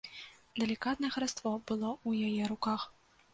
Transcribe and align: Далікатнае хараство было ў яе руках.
Далікатнае 0.61 1.11
хараство 1.17 1.51
было 1.67 1.89
ў 2.07 2.31
яе 2.31 2.43
руках. 2.55 2.81